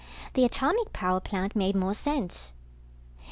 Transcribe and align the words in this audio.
The 0.33 0.45
atomic 0.45 0.93
power 0.93 1.19
plant 1.19 1.55
made 1.55 1.75
more 1.75 1.93
sense. 1.93 2.53